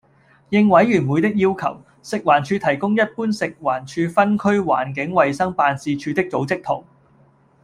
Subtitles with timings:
[0.49, 6.83] 應委員會的要求，食環署提供一般食環署分區環境衞生辦事處的組織圖